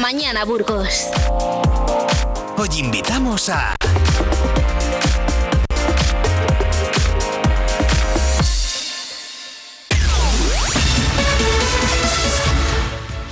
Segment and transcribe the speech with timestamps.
[0.00, 1.08] mañana, Burgos.
[2.56, 3.76] Hoy invitamos a...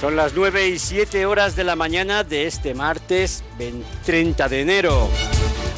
[0.01, 3.43] Son las 9 y 7 horas de la mañana de este martes
[4.05, 5.09] 30 de enero.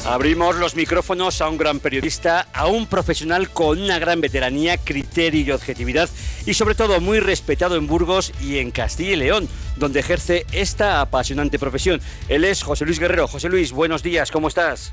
[0.05, 5.41] Abrimos los micrófonos a un gran periodista, a un profesional con una gran veteranía, criterio
[5.41, 6.09] y objetividad
[6.45, 11.01] y sobre todo muy respetado en Burgos y en Castilla y León, donde ejerce esta
[11.01, 12.01] apasionante profesión.
[12.29, 13.27] Él es José Luis Guerrero.
[13.27, 14.91] José Luis, buenos días, ¿cómo estás?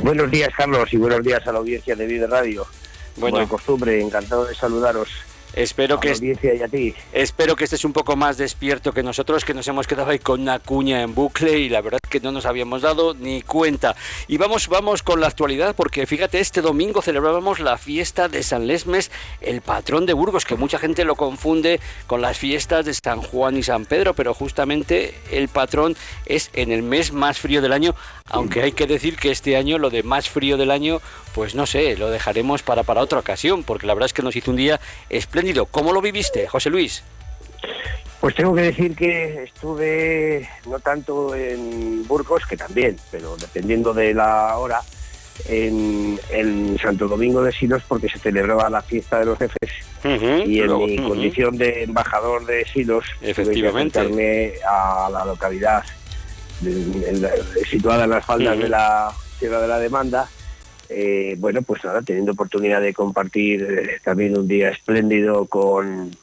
[0.00, 2.66] Buenos días, Carlos, y buenos días a la audiencia de Vida Radio.
[3.16, 5.08] Bueno, Como de costumbre, encantado de saludaros.
[5.58, 6.14] Espero que,
[6.70, 6.94] ti.
[7.12, 10.40] espero que estés un poco más despierto que nosotros, que nos hemos quedado ahí con
[10.40, 13.96] una cuña en bucle y la verdad que no nos habíamos dado ni cuenta.
[14.28, 18.68] Y vamos, vamos con la actualidad, porque fíjate, este domingo celebrábamos la fiesta de San
[18.68, 23.20] Lesmes, el patrón de Burgos, que mucha gente lo confunde con las fiestas de San
[23.20, 27.72] Juan y San Pedro, pero justamente el patrón es en el mes más frío del
[27.72, 31.00] año, aunque hay que decir que este año lo de más frío del año,
[31.34, 34.36] pues no sé, lo dejaremos para, para otra ocasión, porque la verdad es que nos
[34.36, 35.66] hizo un día espléndido.
[35.66, 37.02] ¿Cómo lo viviste, José Luis?
[38.20, 44.12] Pues tengo que decir que estuve no tanto en Burgos, que también, pero dependiendo de
[44.12, 44.80] la hora,
[45.46, 49.70] en, Santo Domingo de Silos porque se celebraba la fiesta de los jefes
[50.46, 55.84] y en mi condición de embajador de Silos efectivamente a la localidad
[57.68, 60.28] situada en las faldas de la Tierra de la Demanda.
[60.88, 66.16] Eh, bueno, pues nada, teniendo oportunidad de compartir eh, también un día espléndido con,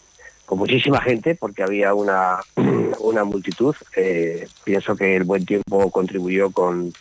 [0.49, 2.39] muchísima gente, porque había una,
[2.99, 3.75] una multitud.
[3.95, 6.93] Eh, pienso que el buen tiempo contribuyó con,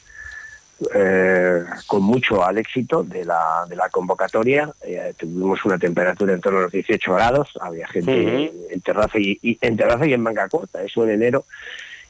[1.86, 4.70] con mucho al éxito de la, de la convocatoria.
[5.16, 9.76] tuvimos una temperatura en torno a los 18 grados, había gente en, terraza y, en
[9.76, 11.44] terraza y en manga corta, eso en enero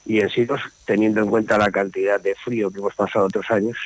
[0.07, 3.77] y en siglos, teniendo en cuenta la cantidad de frío que hemos pasado otros años.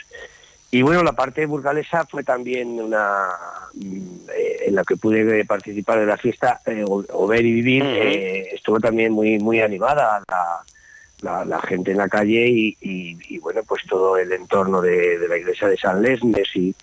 [0.70, 3.28] Y bueno, la parte burgalesa fue también una
[4.34, 7.84] eh, en la que pude participar de la fiesta eh, o, ver y vivir.
[7.86, 10.22] Eh, estuvo también muy muy animada
[11.22, 15.76] la, gente en la calle y, bueno, pues todo el entorno de, la iglesia de
[15.78, 16.74] San Lesmes y,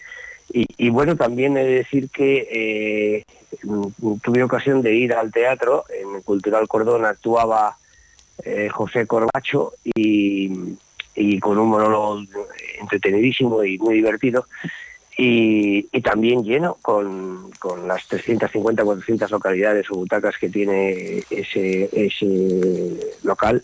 [0.51, 3.23] y, bueno, también he de decir que
[4.23, 7.77] tuve ocasión de ir al teatro, en el Cultural Cordón actuaba
[8.71, 10.75] José Corbacho y,
[11.39, 12.21] con un monólogo
[12.79, 14.47] entretenidísimo y muy divertido.
[15.17, 17.51] Y, también lleno con,
[17.87, 23.63] las 350, 400 localidades o butacas que tiene ese, ese local,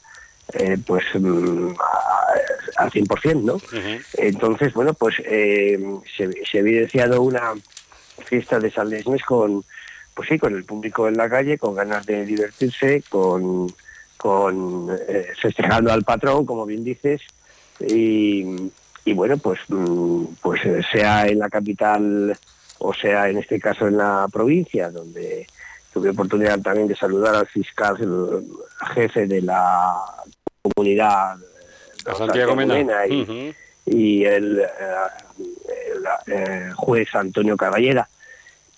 [0.53, 1.73] eh, pues mm,
[2.77, 3.61] al 100%, ¿no?
[4.17, 5.77] Entonces, bueno, pues eh,
[6.15, 7.53] se, ha evidenciado una
[8.25, 9.63] fiesta de San Lesmes con,
[10.13, 13.67] pues sí, con el público en la calle, con ganas de divertirse, con
[14.21, 17.21] con eh, festejando al patrón, como bien dices,
[17.87, 22.37] y, bueno, pues, mm, pues eh, sea en la capital
[22.83, 25.45] o sea en este caso en la provincia, donde
[25.93, 27.95] tuve oportunidad también de saludar al fiscal
[28.93, 29.97] jefe de la
[30.61, 33.05] comunidad de Santiago Mena.
[33.83, 34.61] Y, el,
[36.27, 38.07] eh, juez Antonio Caballera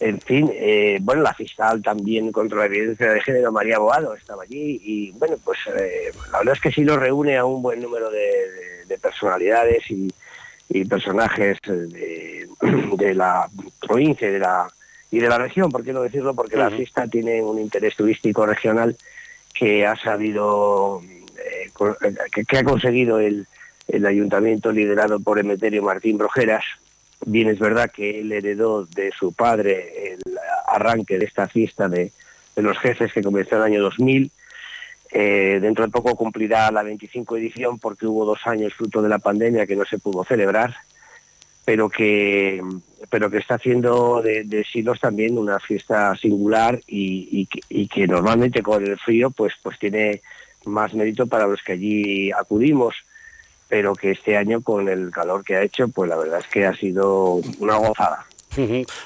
[0.04, 4.44] en fin, eh, bueno, la fiscal también contra la violencia de género, María Boado, estaba
[4.44, 7.82] allí y bueno, pues eh, la verdad es que sí nos reúne a un buen
[7.82, 8.28] número de,
[9.02, 10.12] personalidades y,
[10.86, 13.48] personajes de, la
[13.80, 14.68] provincia y de la,
[15.12, 18.46] y de la región, por qué no decirlo, porque la fiesta tiene un interés turístico
[18.46, 18.96] regional
[19.54, 21.02] que ha sabido,
[21.38, 21.72] eh,
[22.48, 23.46] que, ha conseguido el,
[23.88, 26.64] el ayuntamiento liderado por Emeterio Martín Brojeras,
[27.26, 30.22] Bien es verdad que él heredó de su padre el
[30.68, 32.12] arranque de esta fiesta de,
[32.56, 34.32] los jefes que comenzó en el año 2000.
[35.16, 39.20] Eh, dentro de poco cumplirá la 25 edición porque hubo dos años fruto de la
[39.20, 40.76] pandemia que no se pudo celebrar,
[41.64, 42.64] pero que,
[43.12, 48.84] pero que está haciendo de, de siglos también una fiesta singular y, que normalmente con
[48.84, 50.22] el frío pues, pues tiene
[50.66, 52.96] más mérito para los que allí acudimos
[53.70, 56.66] pero que este año con el calor que ha hecho, pues la verdad es que
[56.66, 58.24] ha sido una gozada.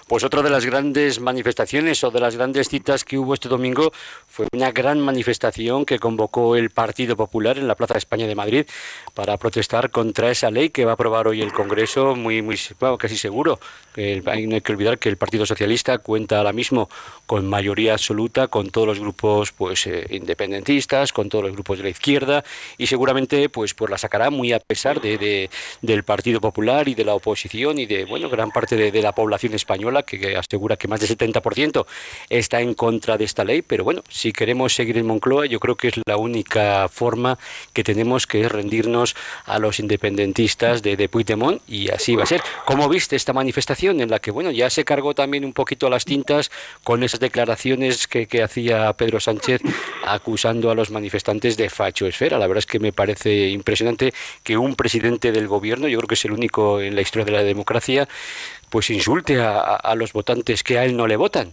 [0.07, 3.91] Pues otra de las grandes manifestaciones o de las grandes citas que hubo este domingo
[4.27, 8.35] fue una gran manifestación que convocó el Partido Popular en la Plaza de España de
[8.35, 8.65] Madrid
[9.13, 12.59] para protestar contra esa ley que va a aprobar hoy el Congreso, muy, muy
[12.99, 13.59] casi seguro.
[13.95, 16.89] no hay que olvidar que el Partido Socialista cuenta ahora mismo
[17.25, 21.85] con mayoría absoluta con todos los grupos pues eh, independentistas, con todos los grupos de
[21.85, 22.43] la izquierda
[22.77, 25.49] y seguramente pues, pues la sacará muy a pesar de,
[25.81, 29.36] del Partido Popular y de la oposición y de bueno gran parte de la población
[29.43, 31.85] española, que asegura que más del 70%
[32.29, 35.75] está en contra de esta ley, pero bueno, si queremos seguir en Moncloa, yo creo
[35.75, 37.37] que es la única forma
[37.73, 42.41] que tenemos que rendirnos a los independentistas de, de Puigdemont y así va a ser.
[42.65, 46.05] ¿Cómo viste esta manifestación en la que, bueno, ya se cargó también un poquito las
[46.05, 46.51] tintas
[46.83, 49.61] con esas declaraciones que hacía Pedro Sánchez
[50.05, 52.37] acusando a los manifestantes de facho esfera?
[52.37, 54.13] La verdad es que me parece impresionante
[54.43, 57.31] que un presidente del gobierno, yo creo que es el único en la historia de
[57.31, 58.07] la democracia,
[58.69, 61.51] pues insulte a, los votantes que a él no le votan.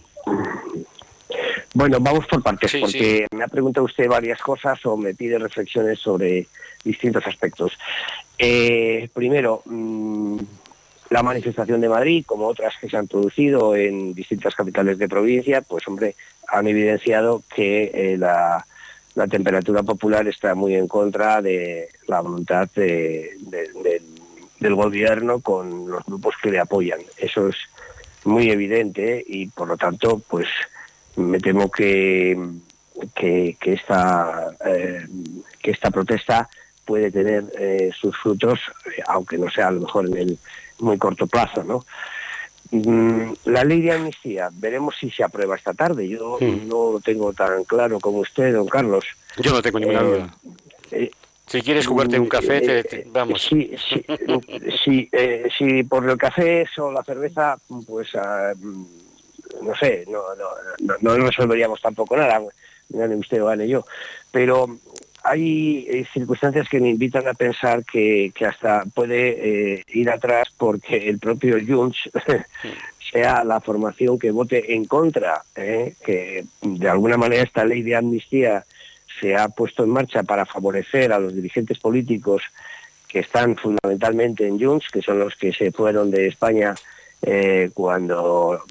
[1.73, 5.99] Bueno, vamos por partes, porque me ha preguntado usted varias cosas o me pide reflexiones
[5.99, 6.47] sobre
[6.83, 7.73] distintos aspectos.
[8.37, 10.37] Eh, primero, mm,
[11.09, 15.61] la manifestación de Madrid, como otras que se han producido en distintas capitales de provincia,
[15.61, 16.15] pues hombre,
[16.47, 18.65] han evidenciado que eh, la,
[19.29, 22.67] temperatura popular está muy en contra de la voluntad
[24.59, 26.99] del gobierno con los grupos que le apoyan.
[27.17, 27.55] Eso es
[28.23, 30.47] muy evidente y por lo tanto, pues
[31.15, 32.37] me temo que,
[33.13, 35.05] que, esta, eh,
[35.61, 36.49] que esta protesta
[36.83, 38.59] puede tener eh, sus frutos,
[39.07, 40.39] aunque no sea a lo mejor en el
[40.79, 41.85] muy corto plazo, ¿no?
[42.71, 46.07] Mm, la ley de amnistía, veremos si se aprueba esta tarde.
[46.07, 49.05] Yo no lo tengo tan claro como usted, don Carlos.
[49.37, 50.35] Yo no tengo ninguna eh, duda.
[50.91, 51.11] Eh,
[51.47, 53.43] si quieres jugarte un café, te, vamos.
[53.43, 53.71] Sí,
[54.83, 55.09] sí,
[55.57, 57.57] si por el café o la cerveza,
[57.87, 58.53] pues ah,
[59.61, 62.41] no sé, no, no, no, no resolveríamos tampoco nada,
[62.89, 63.85] gane usted o gane yo.
[64.31, 64.77] Pero
[65.23, 71.09] hay eh, circunstancias que me invitan a pensar que, hasta puede eh, ir atrás porque
[71.09, 72.11] el propio Junts
[73.11, 75.95] sea la formación que vote en contra, ¿eh?
[76.05, 78.65] que de alguna manera esta ley de amnistía
[79.19, 82.43] se ha puesto en marcha para favorecer a los dirigentes políticos
[83.07, 86.75] que están fundamentalmente en Junts, que son los que se fueron de España
[87.73, 88.63] cuando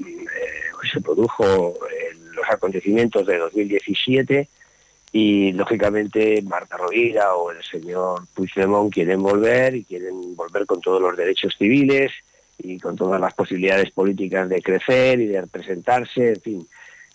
[0.92, 1.74] se produjo
[2.34, 4.48] los acontecimientos de 2017
[5.12, 11.00] y lógicamente Marta Rovira o el señor Puigdemont quieren volver y quieren volver con todos
[11.00, 12.10] los derechos civiles
[12.58, 16.68] y con todas las posibilidades políticas de crecer y de representarse, en fin,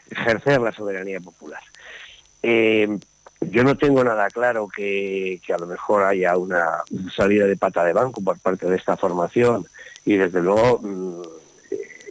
[0.09, 1.61] ejercer la soberanía popular.
[2.41, 2.87] Eh,
[3.41, 6.83] yo no tengo nada claro que, a lo mejor haya una
[7.15, 9.65] salida de pata de banco por parte de esta formación.
[10.05, 11.21] Y desde luego mm,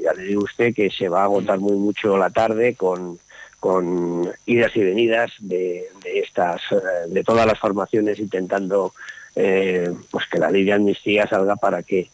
[0.02, 3.19] ya le digo usted que se va a agotar muy mucho la tarde con
[3.60, 6.76] con idas y venidas de, estas eh,
[7.08, 8.92] de todas las formaciones intentando
[9.34, 12.08] eh, pues que la ley de amnistía salga para que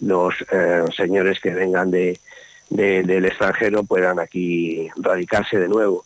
[0.00, 2.18] los eh, señores que vengan de,
[2.68, 6.04] del extranjero puedan aquí radicarse de nuevo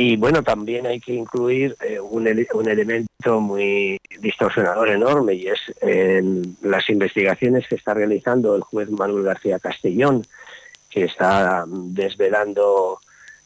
[0.00, 5.58] y bueno también hay que incluir un, un, elemento muy distorsionador enorme y es
[6.62, 10.24] las investigaciones que está realizando el juez Manuel García Castellón
[10.88, 13.00] que está desvelando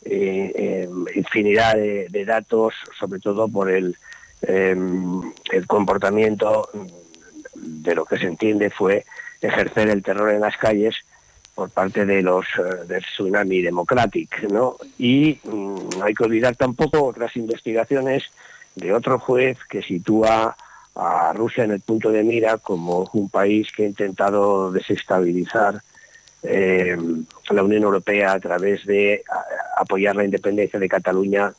[0.05, 3.97] eh, eh, infinidad de, datos, sobre todo por el,
[4.43, 6.69] em, el comportamiento
[7.55, 9.05] de lo que se entiende fue
[9.41, 10.97] ejercer el terror en las calles
[11.55, 14.77] por parte de los eh, del tsunami democratic, ¿no?
[14.99, 18.25] Y mm, no hay que olvidar tampoco otras investigaciones
[18.75, 20.57] de otro juez que sitúa
[20.95, 25.81] a Rusia en el punto de mira como un país que ha intentado desestabilizar
[26.43, 26.97] eh,
[27.51, 29.23] la Unión Europea a través de
[29.77, 31.53] apoyar la independencia de Cataluña,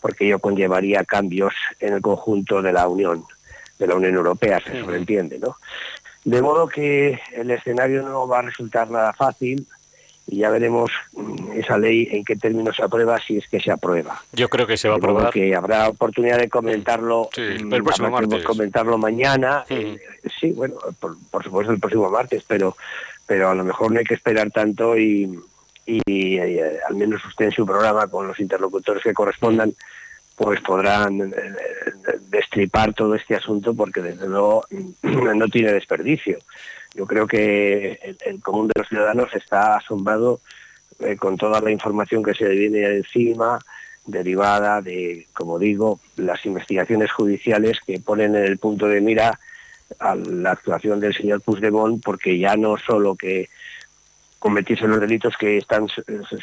[0.00, 3.24] porque ello conllevaría cambios en el conjunto de la Unión,
[3.78, 5.56] de la Unión Europea, se sobreentiende, ¿no?
[6.28, 9.66] De modo que el escenario no va a resultar nada fácil
[10.26, 13.70] y ya veremos mm, esa ley en qué términos se aprueba si es que se
[13.70, 14.22] aprueba.
[14.34, 15.32] Yo creo que se va a aprobar.
[15.32, 18.44] Que habrá oportunidad de comentarlo, sí, mm, el próximo martes.
[18.44, 19.64] comentarlo mañana.
[19.70, 19.98] Eh,
[20.38, 22.76] sí, bueno, por, por, supuesto el próximo martes, pero
[23.26, 25.38] pero a lo mejor no hay que esperar tanto y,
[25.86, 29.72] eh, al menos usted en su programa con los interlocutores que correspondan
[30.38, 31.34] pues podrán eh,
[32.30, 34.64] destripar todo este asunto porque desde luego
[35.02, 36.38] no tiene desperdicio.
[36.94, 40.40] Yo creo que el, común de los ciudadanos está asombrado
[41.00, 43.58] eh, con toda la información que se viene encima,
[44.06, 49.38] derivada de, como digo, las investigaciones judiciales que ponen en el punto de mira
[49.98, 53.48] a la actuación del señor Puigdemont porque ya no solo que
[54.38, 55.86] cometiese los delitos que están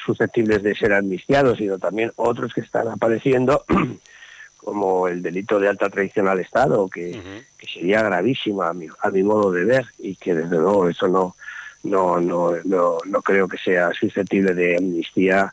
[0.06, 3.64] susceptibles de ser amnistiados, sino también otros que están apareciendo,
[4.58, 9.24] como el delito de alta traición al Estado, que, sería gravísimo a mi, a mi,
[9.24, 11.36] modo de ver y que desde luego eso no,
[11.84, 15.52] no, no, no, no creo que sea susceptible de amnistía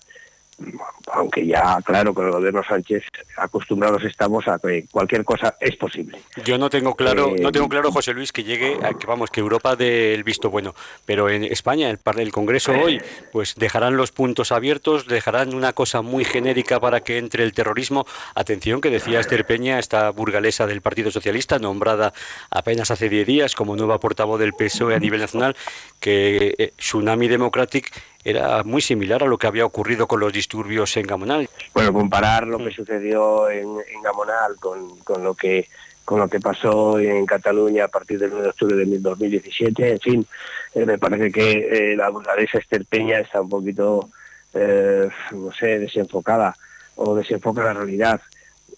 [1.12, 3.04] aunque ya, claro, con el gobierno Sánchez
[3.36, 6.18] acostumbrados estamos a que cualquier cosa es posible.
[6.44, 9.30] Yo no tengo claro, no tengo eh, claro, José Luis, que llegue, a, que vamos,
[9.30, 13.00] que Europa dé el visto bueno, pero en España, el, el Congreso hoy,
[13.32, 18.06] pues dejarán los puntos abiertos, dejarán una cosa muy genérica para que entre el terrorismo.
[18.34, 22.12] Atención, que decía Esther Peña, esta burgalesa del Partido Socialista, nombrada
[22.50, 25.56] apenas hace 10 días como nueva portavoz del PSOE a nivel nacional,
[26.00, 27.92] que eh, Tsunami Democratic
[28.24, 31.48] era muy similar a lo que había ocurrido con los disturbios en Gamonal.
[31.74, 32.74] Bueno, comparar lo que mm.
[32.74, 33.68] sucedió en,
[34.02, 35.68] Gamonal con, con, lo que
[36.04, 40.00] con lo que pasó en Cataluña a partir del 9 de octubre de 2017, en
[40.00, 40.26] fin,
[40.74, 44.10] eh, me parece que eh, la burgalesa Esther Peña está un poquito,
[44.54, 46.56] eh, no sé, desenfocada
[46.96, 48.20] o desenfoca la realidad.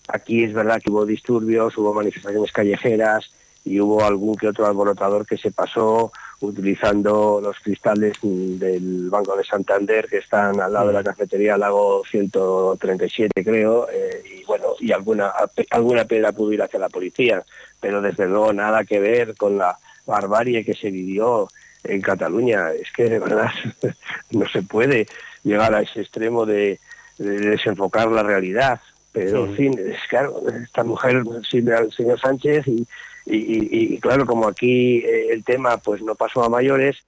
[0.08, 3.30] Aquí es verdad que hubo disturbios, hubo manifestaciones callejeras
[3.64, 6.12] y hubo algún que otro alborotador que se pasó
[6.44, 11.04] utilizando los cristales del Banco de Santander que están al lado de la mm.
[11.04, 15.32] cafetería Lago 137 creo eh, y bueno y alguna
[15.70, 17.42] alguna piedra pudo ir hacia la policía.
[17.80, 21.48] Pero desde luego nada que ver con la barbarie que se vivió
[21.84, 22.72] en Cataluña.
[22.72, 23.50] Es que de verdad
[24.30, 25.06] no se puede
[25.42, 26.80] llegar a ese extremo de,
[27.18, 28.80] desenfocar la realidad.
[29.12, 32.84] Pero en fin es claro esta mujer sirve al señor Sánchez y
[33.26, 37.04] y, claro, como aquí eh, el tema pues no pasó a mayores,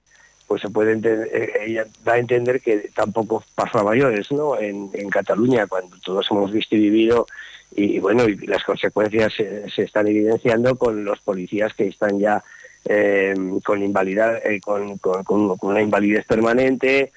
[0.47, 4.59] pues se puede entender, eh, ella da a entender que tampoco pasó a mayores, ¿no?
[4.59, 7.27] En, Cataluña, cuando todos hemos visto y vivido,
[7.75, 12.43] y, bueno, y las consecuencias se, están evidenciando con los policías que están ya
[12.85, 17.11] eh, con, invalidad, con, una invalidez permanente,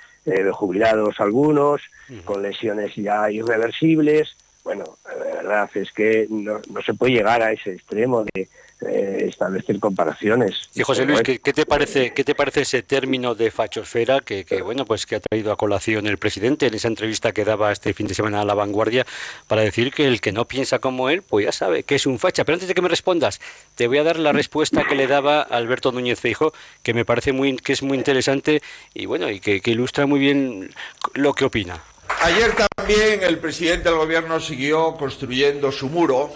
[0.53, 1.83] jubilados algunos,
[2.25, 4.37] con lesiones ya irreversibles.
[4.65, 8.49] Bueno, la verdad es que no se puede llegar a ese extremo de,
[8.83, 10.71] eh, establecer comparaciones.
[10.75, 14.85] Y José Luis, ¿qué, te parece qué te parece ese término de fachosfera que, bueno
[14.87, 18.07] pues que ha traído a colación el presidente en esa entrevista que daba este fin
[18.07, 19.07] de semana a La Vanguardia
[19.49, 22.19] para decir que el que no piensa como él, pues ya sabe que es un
[22.19, 22.45] facha.
[22.45, 23.41] Pero antes de que me respondas,
[23.75, 27.33] te voy a dar la respuesta que le daba Alberto Núñez Feijo, que me parece
[27.33, 28.63] muy que es muy interesante
[28.95, 30.71] y bueno y que ilustra muy bien
[31.15, 31.83] lo que opina.
[32.23, 36.33] Ayer también el presidente del gobierno siguió construyendo su muro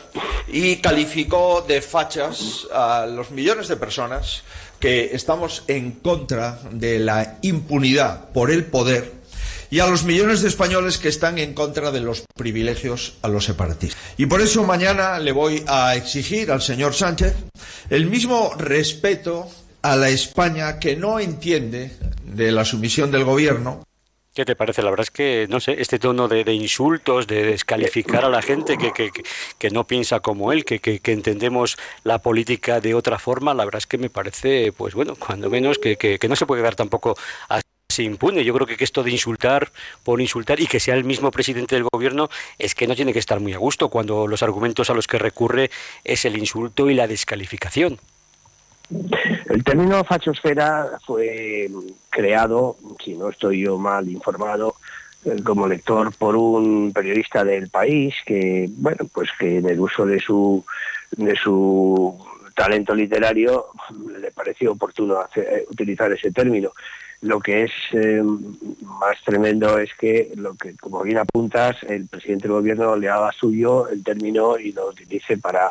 [0.48, 4.42] y calificó de fachas a los millones de personas
[4.80, 9.12] que estamos en contra de la impunidad por el poder
[9.70, 13.44] y a los millones de españoles que están en contra de los privilegios a los
[13.44, 14.00] separatistas.
[14.16, 17.34] Y por eso mañana le voy a exigir al señor Sánchez
[17.90, 19.48] el mismo respeto
[19.82, 23.84] a la España que no entiende de la sumisión del gobierno
[24.34, 24.82] ¿Qué te parece?
[24.82, 28.76] La verdad es que, no sé, este tono de, insultos, de descalificar a la gente
[28.76, 29.12] que, que,
[29.58, 33.78] que no piensa como él, que, que, entendemos la política de otra forma, la verdad
[33.78, 37.16] es que me parece, pues bueno, cuando menos que, no se puede dar tampoco
[37.48, 38.42] así impune.
[38.42, 39.70] Yo creo que, esto de insultar
[40.02, 43.20] por insultar y que sea el mismo presidente del gobierno es que no tiene que
[43.20, 45.70] estar muy a gusto cuando los argumentos a los que recurre
[46.02, 48.00] es el insulto y la descalificación.
[48.90, 51.68] El término fachosfera fue
[52.10, 54.76] creado, si no estoy yo mal informado,
[55.24, 60.04] eh, como lector por un periodista del país que, bueno, pues que en el uso
[60.04, 60.64] de su,
[61.12, 62.18] de su
[62.54, 63.66] talento literario
[64.20, 65.18] le pareció oportuno
[65.70, 66.72] utilizar ese término.
[67.22, 68.22] Lo que es eh,
[68.82, 73.32] más tremendo es que, lo que, como bien apuntas, el presidente del gobierno le haga
[73.32, 75.70] suyo el término y lo utilice para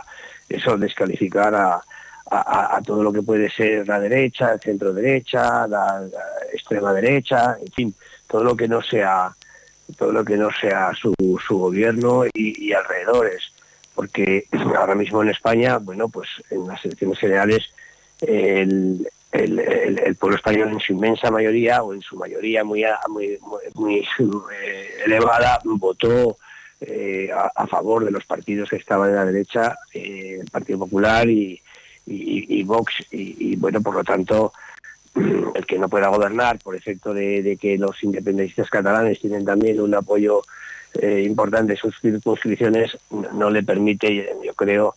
[0.50, 1.84] eso descalificar a,
[2.34, 6.04] a, todo lo que puede ser la derecha, el centro derecha, la,
[6.52, 7.96] extrema derecha, en fin,
[8.28, 9.32] todo lo que no sea
[9.98, 11.13] todo lo que no sea su,
[11.50, 13.52] gobierno y, alrededores,
[13.94, 14.46] porque
[14.78, 17.70] ahora mismo en España, bueno, pues en las elecciones generales
[18.22, 23.40] el, el, pueblo español en su inmensa mayoría o en su mayoría muy muy,
[23.75, 26.38] muy, eh, elevada votó
[26.80, 31.30] eh, a, favor de los partidos que estaban en la derecha, eh, el Partido Popular
[31.30, 31.62] y,
[32.06, 34.54] y, Vox y, bueno, por lo tanto,
[35.16, 39.94] el que no pueda gobernar por efecto de, que los independentistas catalanes tienen también un
[39.94, 40.42] apoyo
[40.94, 42.98] eh, importante en sus circunscripciones,
[43.34, 44.96] no le permite, yo creo,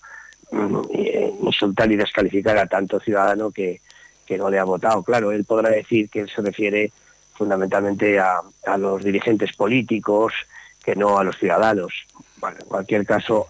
[0.50, 3.80] mm, eh, insultar y descalificar a tanto ciudadano que,
[4.26, 5.02] que no le ha votado.
[5.02, 6.92] Claro, él podrá decir que él se refiere
[7.34, 10.32] fundamentalmente a, a los dirigentes políticos,
[10.84, 11.92] que no a los ciudadanos.
[12.42, 13.48] En cualquier caso,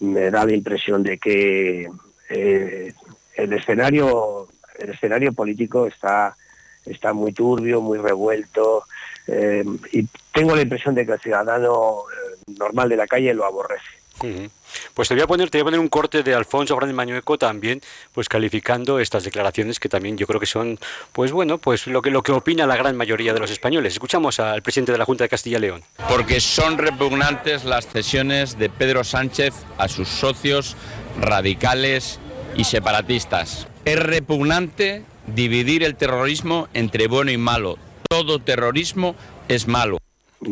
[0.00, 1.88] me da la impresión de que
[2.28, 2.92] eh,
[3.34, 6.36] el escenario el escenario político está
[6.84, 8.84] está muy turbio, muy revuelto
[9.26, 13.44] eh, y tengo la impresión de que el ciudadano eh, normal de la calle lo
[13.44, 13.84] aborrece.
[14.94, 17.36] Pues te voy a poner, te voy a poner un corte de Alfonso Grande Mañueco
[17.36, 20.78] también, pues calificando estas declaraciones que también yo creo que son,
[21.12, 23.92] pues bueno, pues lo que lo que opina la gran mayoría de los españoles.
[23.92, 25.82] Escuchamos al presidente de la Junta de Castilla y León.
[26.08, 30.76] Porque son repugnantes las cesiones de Pedro Sánchez a sus socios
[31.20, 32.18] radicales
[32.56, 33.68] y separatistas.
[33.84, 37.78] Es repugnante dividir el terrorismo entre bueno y malo.
[38.08, 39.14] Todo terrorismo
[39.48, 39.98] es malo.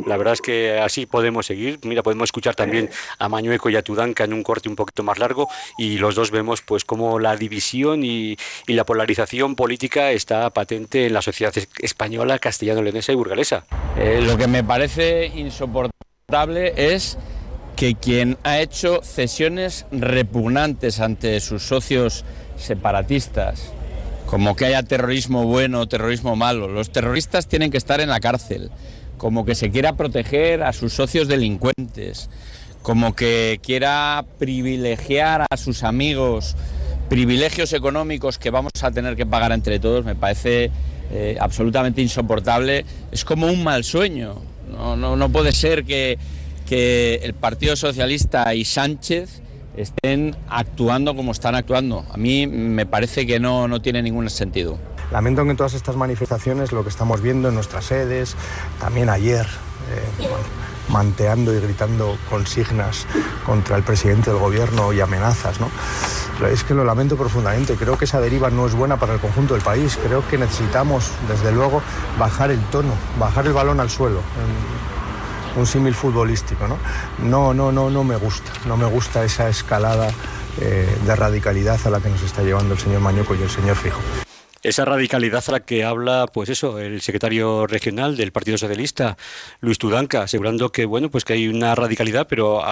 [0.07, 1.79] La verdad es que así podemos seguir.
[1.83, 5.19] Mira, podemos escuchar también a Mañueco y a Tudanca en un corte un poquito más
[5.19, 11.07] largo y los dos vemos pues cómo la división y, la polarización política está patente
[11.07, 13.67] en la sociedad española, castellano-leonesa y burgalesa.
[13.97, 17.19] Eh, lo que me parece insoportable es
[17.77, 22.25] que quien ha hecho cesiones repugnantes ante sus socios
[22.57, 23.73] separatistas,
[24.27, 28.21] como que haya terrorismo bueno o terrorismo malo, los terroristas tienen que estar en la
[28.21, 28.71] cárcel
[29.17, 32.29] como que se quiera proteger a sus socios delincuentes,
[32.83, 36.57] como que quiera privilegiar a sus amigos,
[37.09, 40.71] privilegios económicos que vamos a tener que pagar entre todos, me parece
[41.11, 42.85] eh, absolutamente insoportable.
[43.13, 44.37] Es como un mal sueño.
[44.71, 46.19] No, no, no puede ser que,
[46.67, 49.43] que el Partido Socialista y Sánchez
[49.77, 52.05] estén actuando como están actuando.
[52.13, 54.79] A mí me parece que no, no tiene ningún sentido.
[55.13, 58.37] Lamento que en todas estas manifestaciones lo que estamos viendo en nuestras sedes,
[58.81, 60.27] también ayer, eh,
[60.89, 63.07] manteando y gritando consignas
[63.47, 65.71] contra el presidente del gobierno y amenazas, ¿no?
[66.51, 67.75] Es que lo lamento profundamente.
[67.75, 69.97] Creo que esa deriva no es buena para el conjunto del país.
[70.05, 71.81] Creo que necesitamos, desde luego,
[72.19, 74.21] bajar el tono, bajar el balón al suelo.
[75.57, 76.79] Un símil futbolístico, ¿no?
[77.19, 78.51] No, no, no, no me gusta.
[78.67, 80.11] No me gusta esa escalada
[80.61, 83.77] eh, de radicalidad a la que nos está llevando el señor Mañoco y el señor
[83.77, 84.01] Fijo
[84.65, 89.17] esa radicalidad a la que habla, pues eso, el secretario regional del Partido Socialista,
[89.61, 92.63] Luis Tudanca, asegurando que, bueno, pues que hay una radicalidad, pero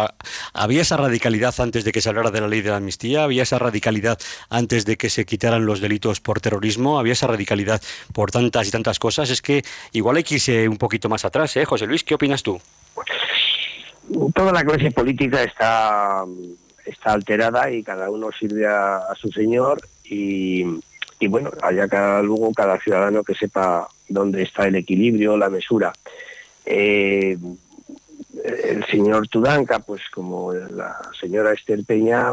[0.54, 3.42] había esa radicalidad antes de que se hablara de la ley de la amnistía, había
[3.42, 4.18] esa radicalidad
[4.48, 7.82] antes de que se quitaran los delitos por terrorismo, había esa radicalidad
[8.14, 9.28] por tantas y tantas cosas.
[9.28, 11.66] Es que igual hay que irse un poquito más atrás, ¿eh?
[11.66, 12.58] José Luis, ¿qué opinas tú?
[14.34, 16.24] Toda la clase política está,
[16.86, 20.64] está alterada y cada uno sirve a su señor y
[21.22, 25.92] y bueno, haya cada, luego cada ciudadano que sepa dónde está el equilibrio, la mesura.
[26.66, 27.38] Eh,
[28.44, 32.30] el señor Tudanca, pues como la señora Esther Peña,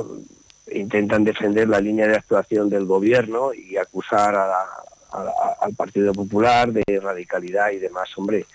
[0.74, 7.70] intentan defender la línea de actuación del gobierno y acusar al Partido Popular de radicalidad
[7.70, 8.10] y demás.
[8.18, 8.48] Hombre,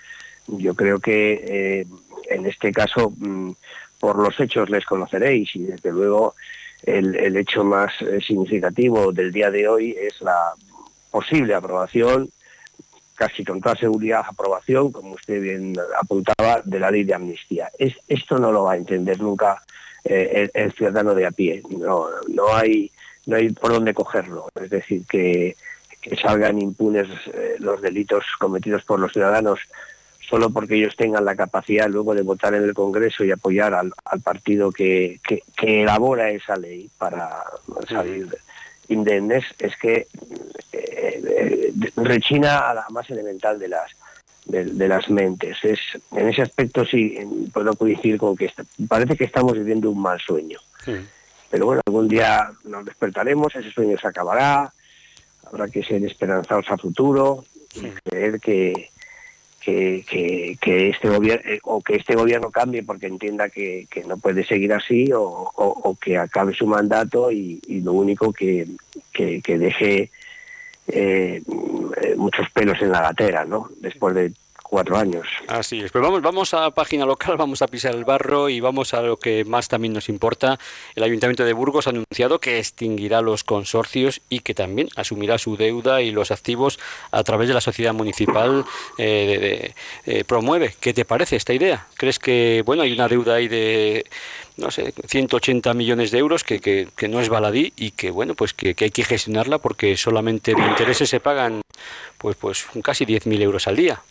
[0.48, 1.86] yo creo que eh,
[2.28, 3.52] en este caso, mm,
[4.00, 6.34] por los hechos les conoceréis y desde luego
[6.86, 10.52] el, hecho más eh, significativo del día de hoy es la
[11.10, 12.28] posible aprobación,
[13.14, 17.70] casi con toda seguridad aprobación, como usted bien apuntaba, de la ley de amnistía.
[17.78, 19.62] Es, esto no lo va a entender nunca
[20.04, 21.62] eh, el, ciudadano de a pie.
[21.70, 22.90] No, no, hay,
[23.26, 24.48] no hay por dónde cogerlo.
[24.54, 25.56] Es decir, que,
[26.20, 29.58] salgan impunes eh, los delitos cometidos por los ciudadanos
[30.28, 33.92] solo porque ellos tengan la capacidad luego de votar en el Congreso y apoyar al,
[34.22, 35.20] partido que,
[35.58, 37.42] elabora esa ley para
[37.88, 38.28] salir
[38.88, 40.06] indemnes, es que
[40.72, 43.90] eh, eh, rechina a la más elemental de las
[44.46, 45.56] de, las mentes.
[45.62, 45.80] Es,
[46.12, 47.18] en ese aspecto sí
[47.52, 48.52] puedo coincidir con que
[48.88, 50.58] parece que estamos viviendo un mal sueño.
[51.50, 54.72] Pero bueno, algún día nos despertaremos, ese sueño se acabará,
[55.46, 58.90] habrá que ser esperanzados a futuro y creer que,
[59.64, 60.54] que,
[60.90, 65.10] este gobierno eh, o que este gobierno cambie porque entienda que, no puede seguir así
[65.14, 68.66] o, que acabe su mandato y, lo único que,
[69.14, 70.10] deje
[70.88, 71.42] eh,
[72.16, 73.70] muchos pelos en la gatera, ¿no?
[73.80, 74.32] Después de
[74.74, 75.28] cuatro años.
[75.46, 75.92] Así es.
[75.92, 79.16] Pues vamos, vamos a página local, vamos a pisar el barro y vamos a lo
[79.18, 80.58] que más también nos importa.
[80.96, 85.56] El Ayuntamiento de Burgos ha anunciado que extinguirá los consorcios y que también asumirá su
[85.56, 86.80] deuda y los activos
[87.12, 88.64] a través de la sociedad municipal
[88.98, 89.74] eh,
[90.06, 90.74] eh, promueve.
[90.80, 91.86] ¿Qué te parece esta idea?
[91.96, 94.06] ¿Crees que bueno hay una deuda ahí de
[94.56, 98.54] no sé, 180 millones de euros que, que, no es baladí y que bueno pues
[98.54, 101.60] que, que, hay que gestionarla porque solamente de intereses se pagan
[102.18, 104.02] pues pues casi 10.000 euros al día.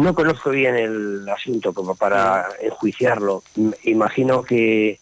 [0.00, 3.42] No conozco bien el asunto como para enjuiciarlo.
[3.84, 4.98] Imagino que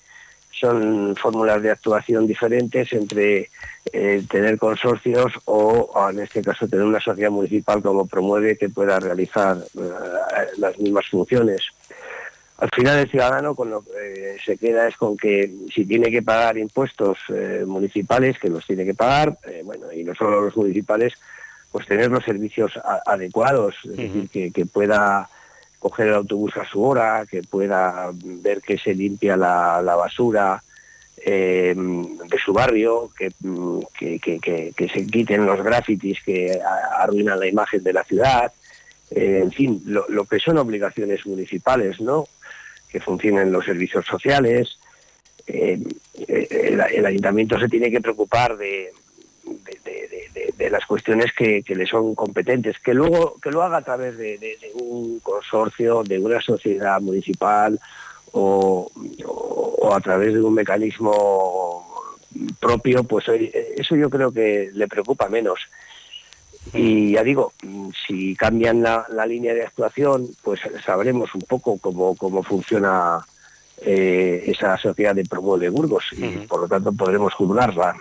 [0.51, 3.51] son fórmulas de actuación diferentes entre
[3.93, 8.99] eh, tener consorcios o, en este caso, tener una sociedad municipal como promueve que pueda
[8.99, 9.91] realizar eh,
[10.59, 11.63] las mismas funciones.
[12.59, 16.23] Al final el ciudadano con lo que se queda es con que si tiene que
[16.23, 21.15] pagar impuestos eh, municipales, que los tiene que pagar, bueno, y no solo los municipales,
[21.71, 22.73] pues tener los servicios
[23.07, 25.29] adecuados, es decir, que, pueda
[25.79, 30.63] coger el autobús a su hora, que pueda ver que se limpia la, basura
[31.19, 33.31] eh, de su barrio, que,
[33.99, 36.59] que, se quiten los grafitis que
[36.97, 38.53] arruinan la imagen de la ciudad,
[39.11, 42.27] eh, en fin, lo, que son obligaciones municipales, ¿no?
[42.91, 44.79] Que funcionen los servicios sociales.
[45.47, 45.81] Eh,
[46.27, 48.93] el, ayuntamiento se tiene que preocupar de,
[50.57, 54.59] de, las cuestiones que, le son competentes, que luego que lo haga a través de,
[54.75, 57.79] un consorcio, de una sociedad municipal
[58.33, 58.91] o,
[59.93, 62.11] a través de un mecanismo
[62.61, 65.61] propio, pues eso yo creo que le preocupa menos.
[66.75, 67.53] Y ya digo,
[68.07, 73.25] si cambian la, línea de actuación, pues sabremos un poco cómo, cómo funciona
[73.81, 77.97] eh, esa sociedad de promo de Burgos y por lo tanto podremos juzgarla.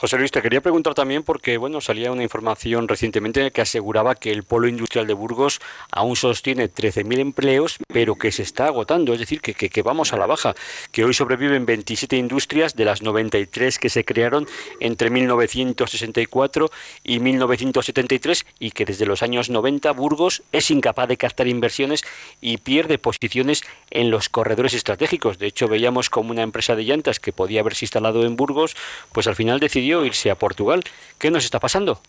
[0.00, 4.32] José Luis, te quería preguntar también porque bueno, salía una información recientemente que aseguraba que
[4.32, 5.60] el polo industrial de Burgos
[5.92, 10.16] aún sostiene 13.000 empleos, pero que se está agotando, es decir, que, que, vamos a
[10.16, 10.54] la baja,
[10.90, 14.46] que hoy sobreviven 27 industrias de las 93 que se crearon
[14.80, 16.70] entre 1964
[17.04, 22.04] y 1973 y que desde los años 90 Burgos es incapaz de captar inversiones
[22.40, 25.36] y pierde posiciones en los corredores estratégicos.
[25.36, 28.74] De hecho, veíamos como una empresa de llantas que podía haberse instalado en Burgos,
[29.12, 30.82] pues al final decidió irse a Portugal.
[31.18, 32.00] ¿Qué nos está pasando?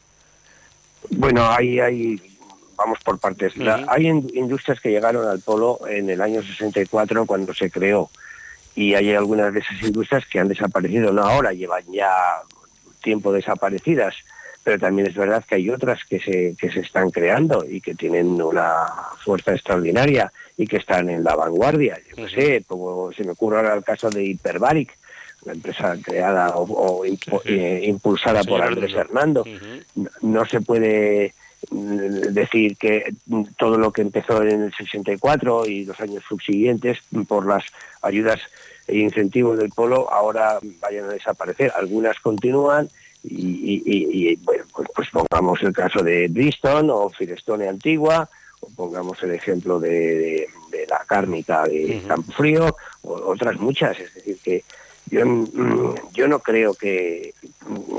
[1.10, 2.22] Bueno, hay, hay
[2.76, 3.54] vamos por partes.
[3.88, 8.10] hay industrias que llegaron al polo en el año 64 cuando se creó
[8.76, 12.12] y hay algunas de esas industrias que han desaparecido, no ahora, llevan ya
[13.04, 14.16] tiempo desaparecidas,
[14.64, 17.96] pero también es verdad que hay otras que se, que se están creando y que
[17.96, 18.86] tienen una
[19.24, 22.00] fuerza extraordinaria y que están en la vanguardia.
[22.10, 24.98] Yo no sé, como se me ocurre ahora el caso de Hyperbaric,
[25.44, 29.44] una empresa creada o, eh, impulsada por Andrés Hernando.
[30.22, 31.34] No se puede
[31.70, 33.14] mm, decir que
[33.58, 37.64] todo lo que empezó en el 64 y los años subsiguientes por las
[38.02, 38.40] ayudas
[38.88, 41.72] e incentivos del polo ahora vayan a desaparecer.
[41.76, 42.90] Algunas continúan
[43.24, 48.28] y, bueno, pues, pues, pongamos el caso de Bristol o Firestone Antigua,
[48.60, 50.48] o pongamos el ejemplo de,
[50.90, 54.00] la cárnica de Campo Frío, o otras muchas.
[54.00, 54.64] Es decir, que
[55.12, 57.34] yo, mm, yo no creo que,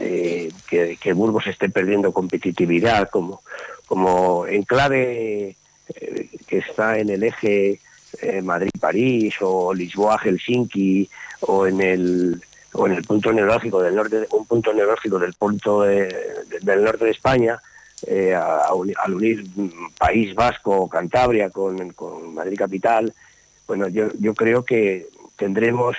[0.00, 3.42] eh, que, Burgos esté perdiendo competitividad como,
[3.86, 5.56] como enclave
[5.94, 7.80] eh, que está en el eje
[8.22, 11.08] eh, Madrid-París o Lisboa-Helsinki
[11.40, 12.42] o en el
[12.74, 17.10] o en el punto neurálgico del norte, un punto neurálgico del punto del norte de
[17.10, 17.60] España,
[18.08, 19.44] al unir
[19.98, 23.12] País Vasco, Cantabria con, con Madrid capital,
[23.66, 25.06] bueno, yo, yo creo que
[25.42, 25.96] tendremos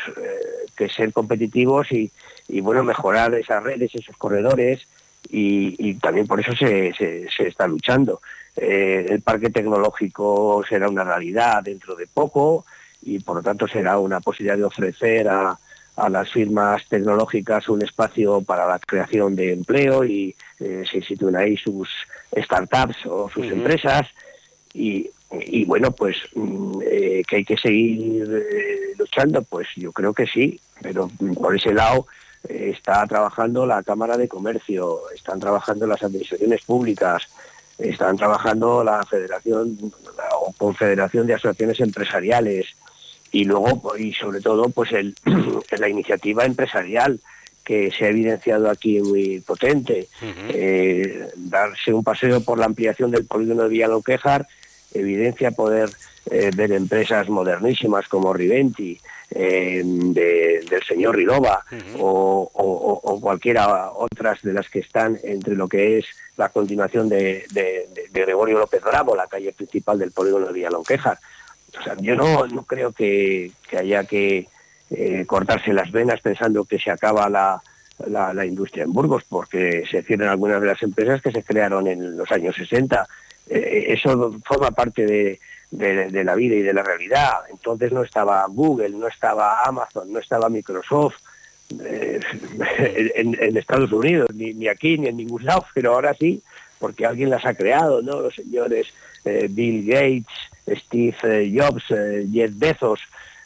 [0.76, 2.12] que ser competitivos y,
[2.62, 4.88] bueno, mejorar esas redes, esos corredores
[5.30, 8.22] y, también por eso se, se, está luchando.
[8.56, 12.66] Eh, el parque tecnológico será una realidad dentro de poco
[13.02, 15.58] y por lo tanto será una posibilidad de ofrecer a,
[16.10, 21.56] las firmas tecnológicas un espacio para la creación de empleo y eh, se sitúen ahí
[21.56, 21.88] sus
[22.36, 24.08] startups o sus empresas
[24.74, 30.14] y, y bueno, pues mm, eh, que hay que seguir eh, luchando, pues yo creo
[30.14, 32.08] que sí, pero por ese lado
[32.48, 37.24] eh, está trabajando la Cámara de Comercio, están trabajando las administraciones públicas,
[37.78, 39.78] están trabajando la Federación
[40.40, 42.68] o Confederación de Asociaciones Empresariales
[43.32, 45.16] y luego y sobre todo pues el,
[45.80, 47.20] la iniciativa empresarial
[47.64, 50.10] que se ha evidenciado aquí muy potente,
[51.38, 54.46] darse un paseo por la ampliación del polígono de Villalonquejar
[54.94, 55.90] evidencia poder
[56.30, 59.00] eh, ver empresas modernísimas como Riventi,
[59.36, 61.66] eh, del señor Rilova
[61.98, 66.06] o, cualquiera otras de las que están entre lo que es
[66.38, 67.46] la continuación de,
[68.12, 71.18] Gregorio López Bravo, la calle principal del polígono de Villalonquejar.
[71.80, 74.48] O sea, yo no, no creo que, haya que
[74.92, 77.62] eh, cortarse las venas pensando que se acaba la,
[78.08, 82.18] la, industria en Burgos, porque se cierran algunas de las empresas que se crearon en
[82.18, 83.08] los años 60 eh,
[83.48, 85.40] eso forma parte de,
[86.24, 87.32] la vida y de la realidad.
[87.50, 91.16] Entonces no estaba Google, no estaba Amazon, no estaba Microsoft
[91.84, 92.20] eh,
[93.16, 96.42] en, Estados Unidos, ni, aquí, ni en ningún lado, pero ahora sí,
[96.80, 98.22] porque alguien las ha creado, ¿no?
[98.22, 98.88] Los señores
[99.26, 101.84] eh, Bill Gates, Steve Jobs,
[102.32, 103.00] Jeff Bezos.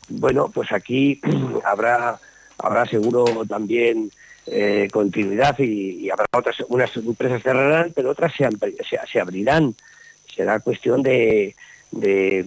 [0.10, 1.22] Bueno, pues aquí
[1.64, 2.20] habrá,
[2.58, 4.10] habrá seguro también
[4.50, 9.76] eh, continuidad y, habrá otras, unas empresas cerrarán, pero otras se, abrirán.
[10.38, 11.56] Será cuestión de,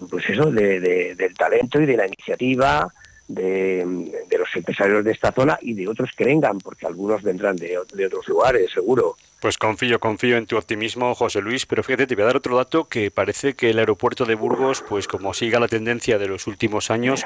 [0.08, 0.80] pues eso, de,
[1.14, 2.90] del talento y de la iniciativa
[3.34, 7.78] de, los empresarios de esta zona y de otros que vengan, porque algunos vendrán de,
[7.78, 9.16] otros lugares, seguro.
[9.40, 12.56] Pues confío, confío en tu optimismo, José Luis, pero fíjate, te voy a dar otro
[12.56, 16.46] dato que parece que el aeropuerto de Burgos, pues como siga la tendencia de los
[16.46, 17.24] últimos años,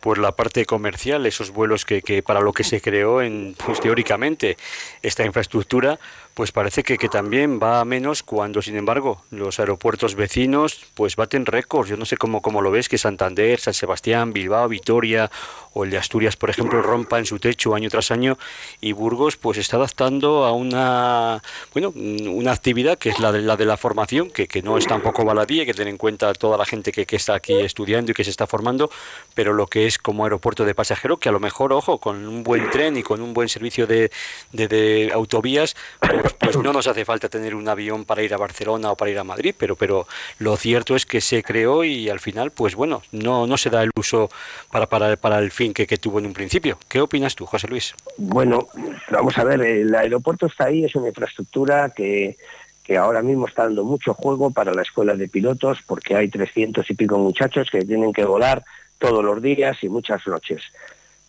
[0.00, 3.80] pues la parte comercial, esos vuelos que, que para lo que se creó en, pues
[3.80, 4.56] teóricamente,
[5.02, 5.98] esta infraestructura,
[6.34, 11.14] pues parece que, que, también va a menos cuando, sin embargo, los aeropuertos vecinos pues
[11.14, 11.88] baten récords.
[11.88, 15.30] Yo no sé cómo, cómo lo ves, que Santander, San Sebastián, Bilbao, Vitoria
[15.72, 18.36] o el de Asturias, por ejemplo, rompa en su techo año tras año
[18.80, 21.42] y Burgos pues está adaptando a una
[21.72, 24.86] bueno una actividad que es la de la, de la formación, que, que no es
[24.86, 28.12] tampoco baladí, hay que tener en cuenta toda la gente que, que está aquí estudiando
[28.12, 28.90] y que se está formando,
[29.34, 32.42] pero lo que es como aeropuerto de pasajero, que a lo mejor, ojo, con un
[32.42, 34.10] buen tren y con un buen servicio de,
[34.52, 36.23] de, de autovías, pues,
[36.62, 39.24] no nos hace falta tener un avión para ir a Barcelona o para ir a
[39.24, 40.06] Madrid, pero, pero
[40.38, 43.82] lo cierto es que se creó y al final, pues bueno, no, no se da
[43.82, 44.30] el uso
[44.70, 46.78] para, para, para el fin que, que tuvo en un principio.
[46.88, 47.94] ¿Qué opinas tú, José Luis?
[48.16, 48.68] Bueno,
[49.10, 52.36] vamos a ver, el aeropuerto está ahí, es una infraestructura que
[52.84, 56.88] que ahora mismo está dando mucho juego para la escuela de pilotos porque hay 300
[56.90, 58.62] y pico muchachos que tienen que volar
[58.98, 60.62] todos los días y muchas noches.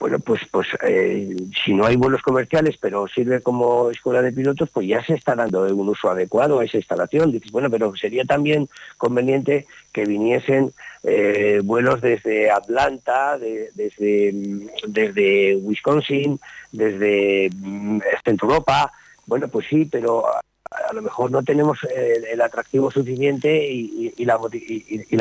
[0.06, 4.70] Bueno, pues, pues eh, si no hay vuelos comerciales, pero sirve como escuela de pilotos,
[4.70, 7.32] pues ya se está dando un uso adecuado a esa instalación.
[7.32, 14.32] Dices, bueno, pero sería también conveniente que viniesen eh, vuelos desde Atlanta, de, desde,
[14.88, 16.40] desde Wisconsin,
[16.72, 18.92] desde mm, Centro Europa.
[19.26, 20.24] Bueno, pues sí, pero
[20.72, 24.38] a lo mejor no tenemos el, atractivo suficiente y, la,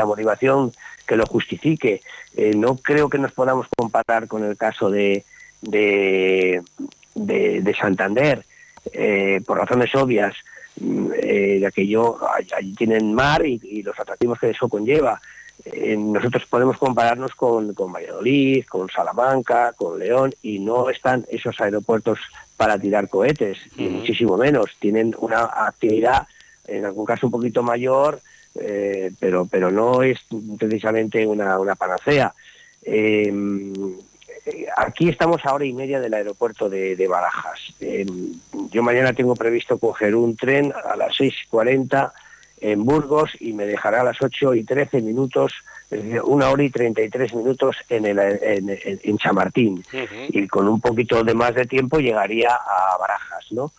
[0.06, 0.72] motivación
[1.06, 2.00] que lo justifique.
[2.36, 5.24] Eh, no creo que nos podamos comparar con el caso de,
[5.60, 6.62] de,
[7.14, 8.44] de, de Santander,
[8.92, 10.34] eh, por razones obvias,
[10.80, 11.82] eh, de que
[12.56, 15.20] allí tienen mar y, los atractivos que eso conlleva.
[15.64, 21.60] Eh, nosotros podemos compararnos con, con Valladolid, con Salamanca, con León, y no están esos
[21.60, 22.18] aeropuertos
[22.56, 24.70] para tirar cohetes, ni muchísimo menos.
[24.78, 26.26] Tienen una actividad,
[26.66, 28.20] en algún caso un poquito mayor,
[28.60, 30.20] eh, pero, pero no es
[30.58, 32.32] precisamente una, una panacea.
[32.82, 33.32] Eh,
[34.76, 37.60] aquí estamos a hora y media del aeropuerto de, de Barajas.
[37.80, 38.06] Eh,
[38.70, 42.12] yo mañana tengo previsto coger un tren a las 6.40
[42.60, 45.52] en Burgos y me dejará a las 8 y 13 minutos,
[46.24, 49.84] una hora y 33 minutos en, el, en, en, en Chamartín.
[49.92, 50.26] Uh -huh.
[50.28, 53.72] Y con un poquito de más de tiempo llegaría a Barajas, ¿no?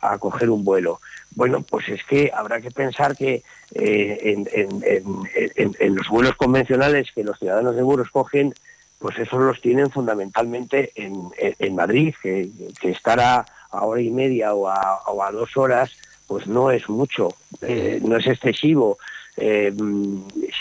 [0.00, 1.00] A coger un vuelo.
[1.34, 3.42] Bueno, pues es que habrá que pensar que
[3.74, 8.54] eh, en, los vuelos convencionales que los ciudadanos de Burgos cogen,
[8.98, 14.54] pues esos los tienen fundamentalmente en, Madrid, que, que estar a, a, hora y media
[14.54, 15.90] o a, o a dos horas
[16.26, 18.98] pues no es mucho, eh, no es excesivo.
[19.36, 19.72] Eh,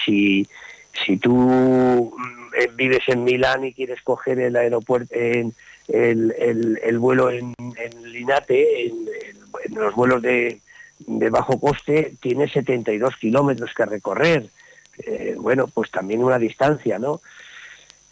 [0.04, 0.48] si,
[0.94, 2.16] si tú
[2.58, 5.54] eh, vives en Milán y quieres coger el aeropuerto, el,
[5.88, 7.54] el, el, vuelo en,
[8.04, 9.06] Linate, en,
[9.76, 10.62] los vuelos de,
[11.00, 14.48] de bajo coste, tiene 72 kilómetros que recorrer.
[15.00, 17.22] Eh, bueno, pues también una distancia, ¿no?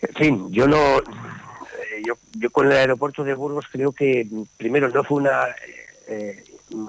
[0.02, 0.98] En fin, yo no...
[0.98, 5.56] Eh, yo, yo con el aeropuerto de Burgos creo que primero no fue una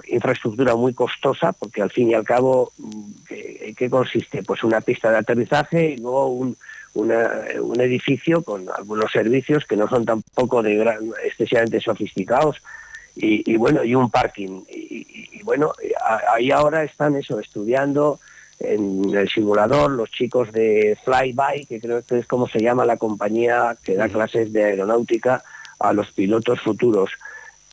[0.07, 2.71] infraestructura muy costosa, porque al fin y al cabo,
[3.27, 4.43] ¿qué, qué consiste?
[4.43, 6.57] Pues una pista de aterrizaje y luego un,
[6.93, 7.29] una,
[7.61, 12.57] un edificio con algunos servicios que no son tampoco de gran, excesivamente sofisticados,
[13.15, 14.63] y, y, bueno, y un parking.
[14.69, 15.71] Y, y, bueno,
[16.31, 18.19] ahí ahora están eso, estudiando
[18.59, 22.97] en el simulador los chicos de Flyby, que creo que es como se llama la
[22.97, 25.43] compañía que da clases de aeronáutica
[25.79, 27.11] a los pilotos futuros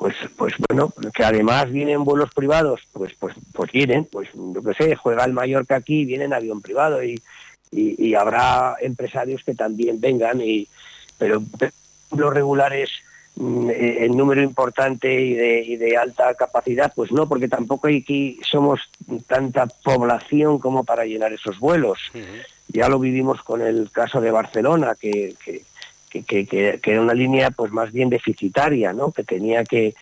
[0.00, 4.72] pues pues bueno que además vienen vuelos privados pues pues pues vienen pues yo qué
[4.72, 7.22] sé juega el Mallorca aquí viene en avión privado y,
[7.70, 10.66] y, y habrá empresarios que también vengan y
[11.18, 11.42] pero
[12.16, 12.90] los regulares
[13.36, 18.80] en número importante y de, y de, alta capacidad, pues no, porque tampoco aquí somos
[19.26, 21.98] tanta población como para llenar esos vuelos.
[22.12, 22.44] Uh -huh.
[22.68, 25.62] Ya lo vivimos con el caso de Barcelona, que, que,
[26.10, 29.12] que, era una línea pues más bien deficitaria, ¿no?
[29.12, 29.94] que tenía que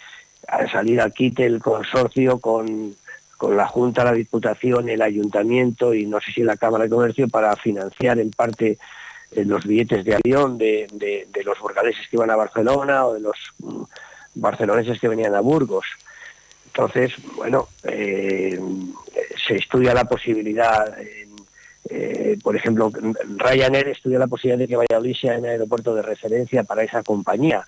[0.73, 2.95] salir al quite el consorcio con,
[3.37, 7.29] con la Junta, la Diputación, el Ayuntamiento y no sé si la Cámara de Comercio
[7.29, 8.79] para financiar en parte
[9.33, 13.21] eh, los billetes de avión de, de, los burgaleses que iban a Barcelona o de
[13.21, 13.83] los mm,
[14.35, 15.87] barceloneses que venían a Burgos.
[16.67, 18.59] Entonces, bueno, eh,
[19.47, 20.97] se estudia la posibilidad...
[21.91, 22.93] Eh, por ejemplo,
[23.37, 27.67] Ryanair estudia la posibilidad de que Valladolid sea en aeropuerto de referencia para esa compañía,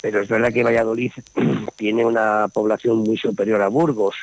[0.00, 1.12] pero es verdad que Valladolid
[1.76, 4.16] tiene una población muy superior a Burgos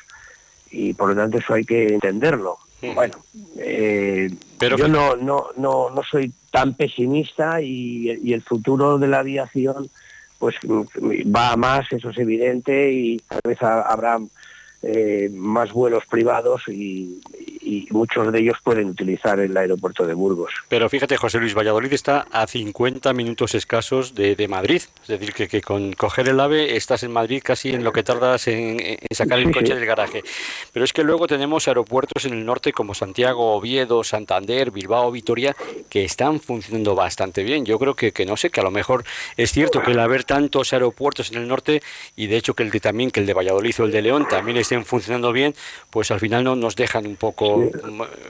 [0.72, 2.58] y por lo tanto eso hay que entenderlo.
[2.94, 3.16] Bueno,
[3.58, 9.08] eh, pero yo no, no, no, no soy tan pesimista y, y, el futuro de
[9.08, 9.90] la aviación
[10.38, 14.20] pues va a más, eso es evidente, y tal vez habrá
[14.84, 17.20] eh, más vuelos privados y,
[17.92, 20.54] muchos de ellos pueden utilizar el aeropuerto de Burgos.
[20.68, 24.82] Pero fíjate, José Luis, Valladolid está a 50 minutos escasos de, Madrid.
[25.02, 28.48] Es decir, que, con coger el AVE estás en Madrid casi en lo que tardas
[28.48, 30.24] en, sacar el coche del garaje.
[30.72, 35.56] Pero es que luego tenemos aeropuertos en el norte como Santiago, Oviedo, Santander, Bilbao, Vitoria,
[35.90, 37.66] que están funcionando bastante bien.
[37.66, 39.04] Yo creo que, que no sé, que a lo mejor
[39.36, 41.82] es cierto que el haber tantos aeropuertos en el norte
[42.16, 44.28] y de hecho que el de también que el de Valladolid o el de León
[44.30, 45.54] también estén funcionando bien,
[45.90, 47.57] pues al final no nos dejan un poco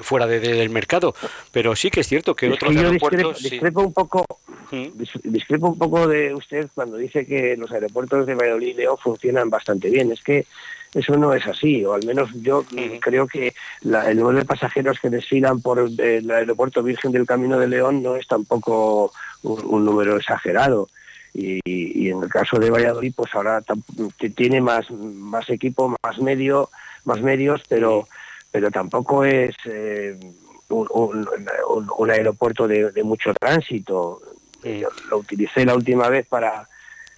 [0.02, 1.13] fuera del mercado.
[1.52, 4.26] Pero sí que es cierto que otros aeropuertos discrepo, un poco
[4.72, 4.88] ¿Mm?
[5.24, 9.50] discrepo un poco de usted cuando dice que los aeropuertos de Valladolid y León funcionan
[9.50, 10.12] bastante bien.
[10.12, 10.46] Es que
[10.94, 12.63] eso no es así, o al menos yo
[13.02, 17.68] creo que el número de pasajeros que desfilan por el aeropuerto Virgen del Camino de
[17.68, 19.12] León no es tampoco
[19.44, 20.88] un número exagerado
[21.34, 23.62] y, en el caso de Valladolid pues ahora
[24.36, 26.70] tiene más más equipo más medio
[27.06, 28.08] más medios pero
[28.58, 30.17] pero tampoco es eh,
[30.70, 34.20] un, aeropuerto de, mucho tránsito.
[35.12, 36.67] Lo utilicé la última vez para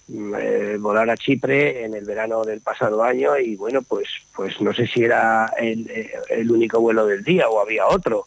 [0.08, 4.60] mm, eh, volar a Chipre en el verano del pasado año y bueno pues pues
[4.60, 5.90] no sé si era el,
[6.28, 8.26] el único vuelo del día o había otro.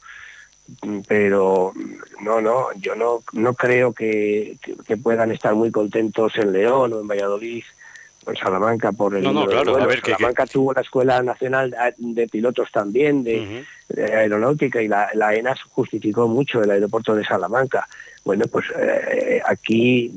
[1.07, 1.71] Pero
[2.19, 4.57] no, no, yo no, no creo que,
[5.03, 7.63] puedan estar muy contentos en León o en Valladolid
[8.31, 12.27] en Salamanca por el no, no, claro, a ver, Salamanca tuvo la Escuela Nacional de
[12.27, 17.87] Pilotos también de, Aeronáutica y la, la, ENAS justificó mucho el aeropuerto de Salamanca.
[18.23, 20.13] Bueno, pues eh, aquí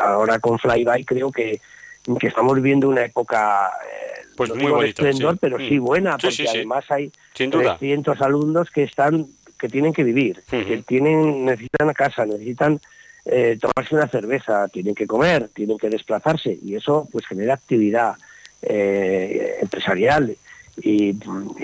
[0.00, 1.60] ahora con Flyby creo que,
[2.20, 5.02] que estamos viviendo una época eh, pues muy bonita,
[5.40, 5.84] pero sí mm.
[5.84, 9.26] buena, porque además hay 300 alumnos que están
[9.58, 12.80] que tienen que vivir, que tienen, necesitan casa, necesitan
[13.30, 18.14] eh, tomarse una cerveza, tienen que comer, tienen que desplazarse y eso pues genera actividad
[18.62, 20.34] eh, empresarial
[20.80, 21.14] y,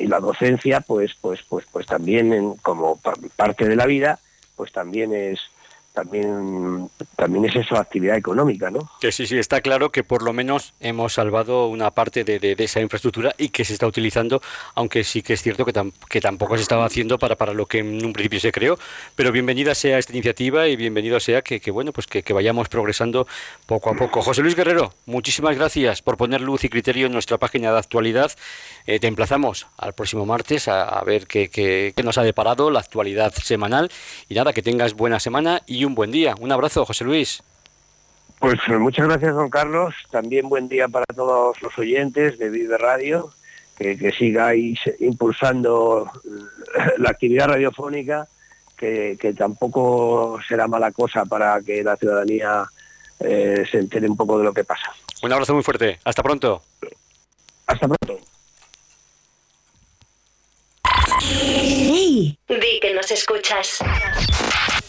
[0.07, 3.01] la docencia pues pues pues pues también como
[3.37, 4.19] parte de la vida
[4.57, 5.41] pues también es
[5.95, 8.91] también, también es eso actividad económica, ¿no?
[9.01, 12.81] Que sí, sí, está claro que por lo menos hemos salvado una parte de, esa
[12.81, 14.43] infraestructura y que se está utilizando,
[14.75, 15.73] aunque sí que es cierto que,
[16.11, 18.77] que tampoco se estaba haciendo para, para lo que en un principio se creó.
[19.15, 23.29] Pero bienvenida sea esta iniciativa y bienvenido sea que, bueno, pues que, vayamos progresando
[23.67, 24.21] poco a poco.
[24.21, 28.33] José Luis Guerrero, muchísimas gracias por poner luz y criterio en nuestra página de actualidad.
[28.87, 33.33] Eh, te emplazamos al próximo martes a, ver qué, qué nos ha deparado la actualidad
[33.33, 33.93] semanal.
[34.29, 36.35] Y nada, que tengas buena semana y un buen día.
[36.41, 37.43] Un abrazo, José Luis.
[38.39, 39.95] Pues eh, muchas gracias, don Carlos.
[40.11, 43.31] También buen día para todos los oyentes de Vive Radio,
[43.77, 46.11] que, que sigáis impulsando
[46.99, 48.29] la actividad radiofónica,
[48.77, 52.65] que, tampoco será mala cosa para que la ciudadanía
[53.21, 54.93] eh, se entere un poco de lo que pasa.
[55.23, 55.99] Un abrazo muy fuerte.
[56.05, 56.63] Hasta pronto.
[57.67, 58.19] Hasta pronto.
[61.23, 62.39] ¡Hey!
[62.49, 63.79] Di que nos escuchas.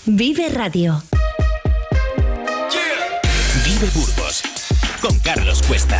[0.08, 1.02] Vive Radio.
[3.64, 4.44] Vive Burgos
[5.02, 6.00] con Carlos Cuesta.